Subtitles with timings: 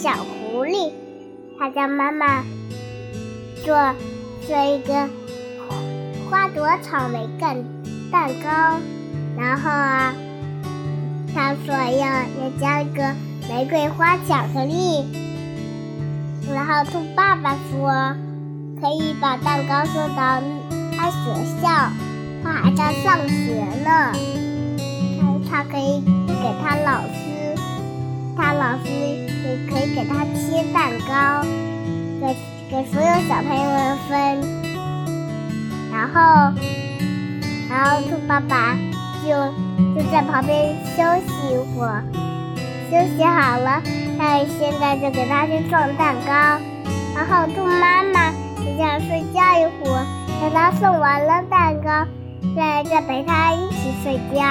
[0.00, 0.92] 小狐狸，
[1.58, 2.44] 它叫妈妈
[3.64, 3.74] 做
[4.46, 5.08] 做一个
[6.30, 7.56] 花朵草莓干
[8.08, 8.78] 蛋糕，
[9.36, 10.14] 然后啊，
[11.34, 13.12] 他说要要加一个
[13.48, 15.04] 玫瑰花巧克力，
[16.54, 18.14] 然后兔爸爸说
[18.80, 20.40] 可以把蛋糕送到
[20.96, 21.68] 他学校，
[22.44, 24.12] 他还在上学呢，
[25.50, 27.58] 他他可以给他老师，
[28.36, 29.26] 他老师
[29.68, 31.42] 可以给他切蛋糕，
[32.20, 32.36] 给
[32.70, 34.12] 给所有小朋友们分，
[35.92, 36.52] 然后
[37.68, 38.76] 然后兔爸爸
[39.24, 39.28] 就
[39.94, 42.02] 就在旁边休息一会儿，
[42.90, 43.82] 休息好了，
[44.18, 46.32] 他现在就给他去送蛋糕，
[47.14, 50.06] 然后兔妈妈就想睡觉一会儿，
[50.40, 52.06] 等他送完了蛋糕，
[52.56, 54.42] 再再陪他一起睡觉。